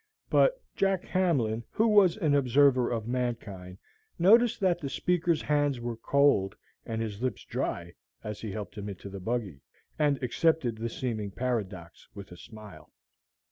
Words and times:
But 0.31 0.59
Jack 0.75 1.03
Hamlin, 1.03 1.63
who 1.69 1.87
was 1.87 2.17
an 2.17 2.33
observer 2.33 2.89
of 2.89 3.07
mankind, 3.07 3.77
noticed 4.17 4.59
that 4.61 4.79
the 4.79 4.89
speaker's 4.89 5.43
hands 5.43 5.79
were 5.79 5.95
cold, 5.95 6.55
and 6.87 6.99
his 7.03 7.21
lips 7.21 7.45
dry, 7.45 7.93
as 8.23 8.41
he 8.41 8.51
helped 8.51 8.79
him 8.79 8.89
into 8.89 9.09
the 9.09 9.19
buggy, 9.19 9.61
and 9.99 10.17
accepted 10.23 10.79
the 10.79 10.89
seeming 10.89 11.29
paradox 11.29 12.07
with 12.15 12.31
a 12.31 12.37
smile. 12.37 12.91